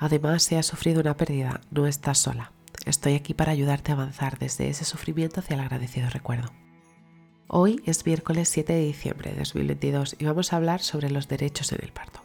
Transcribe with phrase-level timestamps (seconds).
[0.00, 2.52] Además, si has sufrido una pérdida, no estás sola.
[2.86, 6.48] Estoy aquí para ayudarte a avanzar desde ese sufrimiento hacia el agradecido recuerdo.
[7.48, 11.70] Hoy es miércoles 7 de diciembre de 2022 y vamos a hablar sobre los derechos
[11.72, 12.20] en el parto.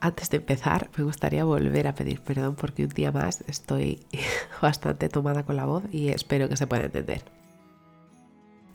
[0.00, 4.06] Antes de empezar, me gustaría volver a pedir perdón porque un día más estoy
[4.62, 7.24] bastante tomada con la voz y espero que se pueda entender.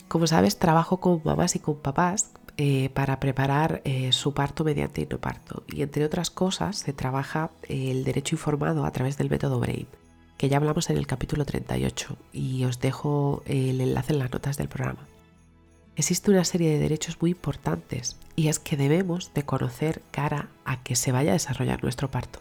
[0.10, 5.06] Como sabes, trabajo con mamás y con papás eh, para preparar eh, su parto mediante
[5.06, 9.60] parto Y entre otras cosas se trabaja eh, el derecho informado a través del método
[9.60, 9.86] BRAIN,
[10.40, 14.58] que ya hablamos en el capítulo 38 y os dejo el enlace en las notas
[14.58, 15.06] del programa.
[15.96, 20.82] Existe una serie de derechos muy importantes y es que debemos de conocer cara a
[20.82, 22.40] que se vaya a desarrollar nuestro parto.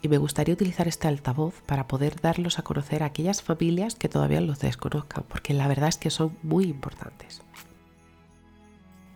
[0.00, 4.08] Y me gustaría utilizar este altavoz para poder darlos a conocer a aquellas familias que
[4.08, 7.42] todavía los desconozcan, porque la verdad es que son muy importantes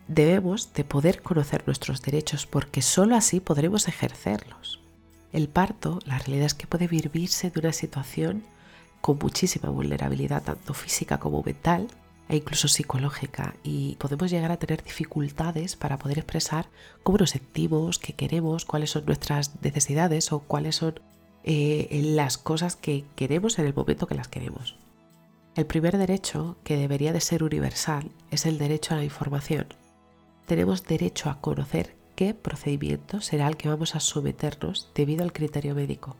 [0.07, 4.79] debemos de poder conocer nuestros derechos porque sólo así podremos ejercerlos.
[5.31, 8.43] El parto, la realidad es que puede vivirse de una situación
[9.01, 11.87] con muchísima vulnerabilidad, tanto física como mental
[12.27, 16.67] e incluso psicológica, y podemos llegar a tener dificultades para poder expresar
[17.03, 20.99] cómo nos sentimos, qué queremos, cuáles son nuestras necesidades o cuáles son
[21.43, 24.75] eh, las cosas que queremos en el momento que las queremos.
[25.55, 29.67] El primer derecho, que debería de ser universal, es el derecho a la información
[30.45, 35.75] tenemos derecho a conocer qué procedimiento será el que vamos a someternos debido al criterio
[35.75, 36.15] médico.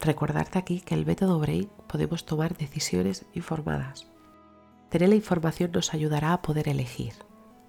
[0.00, 4.06] Recordarte aquí que el método Brain podemos tomar decisiones informadas.
[4.90, 7.12] Tener la información nos ayudará a poder elegir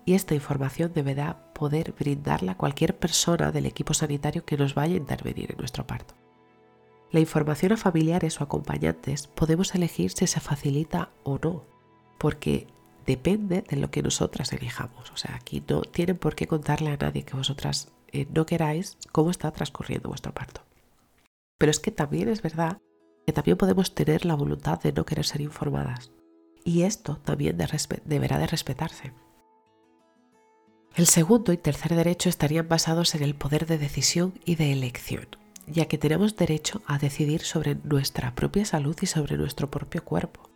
[0.05, 4.97] y esta información deberá poder brindarla cualquier persona del equipo sanitario que nos vaya a
[4.97, 6.15] intervenir en nuestro parto.
[7.11, 11.65] La información a familiares o acompañantes podemos elegir si se facilita o no,
[12.17, 12.67] porque
[13.09, 15.09] depende de lo que nosotras elijamos.
[15.09, 18.99] O sea, aquí no tienen por qué contarle a nadie que vosotras eh, no queráis
[19.11, 20.61] cómo está transcurriendo vuestro parto.
[21.57, 22.77] Pero es que también es verdad
[23.25, 26.11] que también podemos tener la voluntad de no querer ser informadas.
[26.63, 27.57] Y esto también
[28.05, 29.11] deberá de respetarse.
[30.95, 35.27] El segundo y tercer derecho estarían basados en el poder de decisión y de elección,
[35.65, 40.48] ya que tenemos derecho a decidir sobre nuestra propia salud y sobre nuestro propio cuerpo.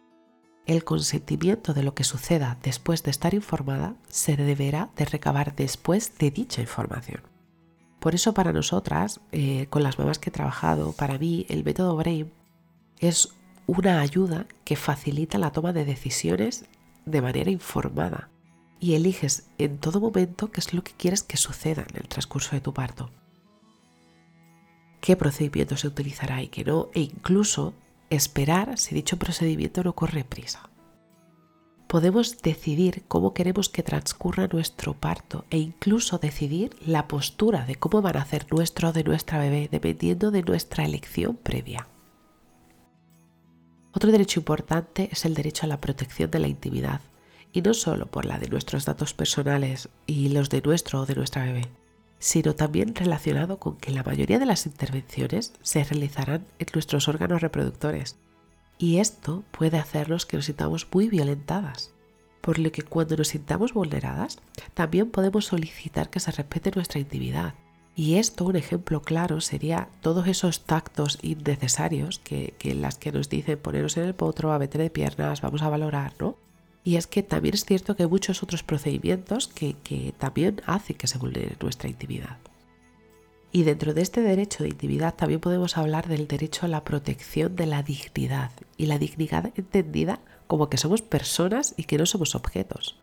[0.65, 6.17] El consentimiento de lo que suceda después de estar informada se deberá de recabar después
[6.17, 7.21] de dicha información.
[7.99, 11.95] Por eso para nosotras, eh, con las mamás que he trabajado, para mí el método
[11.95, 12.31] BRAIN
[12.99, 13.29] es
[13.65, 16.65] una ayuda que facilita la toma de decisiones
[17.05, 18.29] de manera informada
[18.79, 22.51] y eliges en todo momento qué es lo que quieres que suceda en el transcurso
[22.55, 23.09] de tu parto.
[24.99, 27.73] Qué procedimiento se utilizará y qué no, e incluso
[28.15, 30.69] esperar si dicho procedimiento no corre prisa.
[31.87, 38.01] Podemos decidir cómo queremos que transcurra nuestro parto e incluso decidir la postura de cómo
[38.01, 41.87] van a hacer nuestro o de nuestra bebé dependiendo de nuestra elección previa.
[43.93, 47.01] Otro derecho importante es el derecho a la protección de la intimidad,
[47.51, 51.13] y no solo por la de nuestros datos personales y los de nuestro o de
[51.13, 51.67] nuestra bebé,
[52.23, 57.41] sino también relacionado con que la mayoría de las intervenciones se realizarán en nuestros órganos
[57.41, 58.15] reproductores.
[58.77, 61.91] Y esto puede hacernos que nos sintamos muy violentadas,
[62.39, 64.39] por lo que cuando nos sintamos vulneradas,
[64.73, 67.55] también podemos solicitar que se respete nuestra intimidad.
[67.93, 73.27] Y esto, un ejemplo claro, sería todos esos tactos innecesarios que, que las que nos
[73.27, 76.37] dicen ponernos en el potro, a meter de piernas, vamos a valorar, ¿no?
[76.83, 81.07] Y es que también es cierto que hay muchos otros procedimientos que, también hacen que
[81.07, 82.37] se vulnere nuestra intimidad.
[83.51, 87.55] Y dentro de este derecho de intimidad también podemos hablar del derecho a la protección
[87.55, 92.35] de la dignidad y la dignidad entendida como que somos personas y que no somos
[92.35, 92.99] objetos.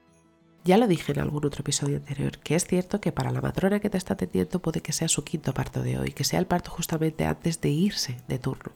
[0.65, 3.81] Ya lo dije en algún otro episodio anterior, que es cierto que para la matrona
[3.81, 6.47] que te está atendiendo puede que sea su quinto parto de hoy, que sea el
[6.47, 8.73] parto justamente antes de irse de turno.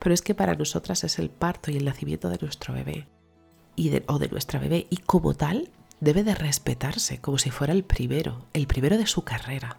[0.00, 3.06] Pero es que para nosotras es el parto y el nacimiento de nuestro bebé
[4.06, 5.70] o de nuestra bebé y como tal
[6.00, 9.78] debe de respetarse como si fuera el primero, el primero de su carrera.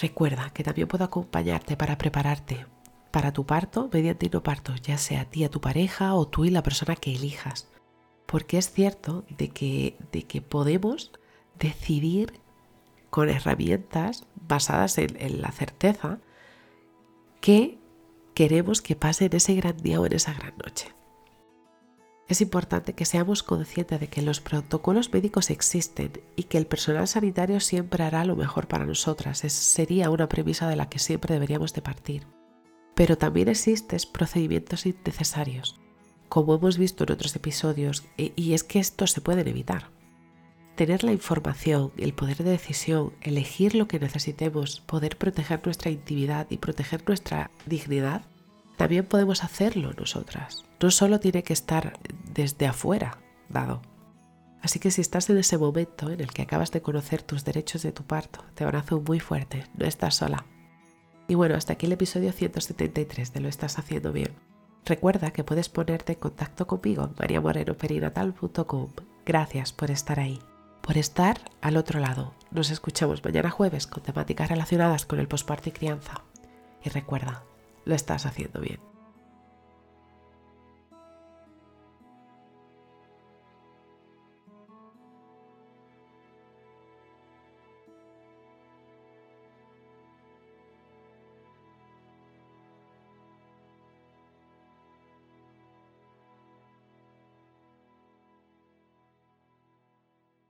[0.00, 2.66] Recuerda que también puedo acompañarte para prepararte
[3.10, 6.44] para tu parto mediante no parto, ya sea a ti, a tu pareja o tú
[6.44, 7.68] y la persona que elijas.
[8.26, 11.10] Porque es cierto de que, de que podemos
[11.58, 12.34] decidir
[13.10, 16.18] con herramientas basadas en, en la certeza
[17.40, 17.78] qué
[18.34, 20.92] queremos que pase en ese gran día o en esa gran noche.
[22.28, 27.08] Es importante que seamos conscientes de que los protocolos médicos existen y que el personal
[27.08, 29.38] sanitario siempre hará lo mejor para nosotras.
[29.38, 32.26] Sería una premisa de la que siempre deberíamos de partir.
[32.94, 35.80] Pero también existen procedimientos innecesarios,
[36.28, 39.90] como hemos visto en otros episodios, y es que estos se pueden evitar.
[40.76, 46.46] Tener la información, el poder de decisión, elegir lo que necesitemos, poder proteger nuestra intimidad
[46.50, 48.22] y proteger nuestra dignidad,
[48.76, 50.67] también podemos hacerlo nosotras.
[50.80, 51.98] No solo tiene que estar
[52.32, 53.82] desde afuera dado.
[54.62, 57.82] Así que si estás en ese momento en el que acabas de conocer tus derechos
[57.82, 60.44] de tu parto, te abrazo muy fuerte, no estás sola.
[61.28, 64.34] Y bueno, hasta aquí el episodio 173 de Lo estás haciendo bien.
[64.84, 68.88] Recuerda que puedes ponerte en contacto conmigo en mariamorenoperinatal.com.
[69.26, 70.40] Gracias por estar ahí,
[70.80, 72.34] por estar al otro lado.
[72.50, 76.22] Nos escuchamos mañana jueves con temáticas relacionadas con el posparto y crianza.
[76.82, 77.42] Y recuerda,
[77.84, 78.87] lo estás haciendo bien.